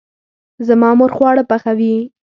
زما 0.67 0.89
مور 0.99 1.11
خواړه 1.17 1.43
پخوي 1.49 1.95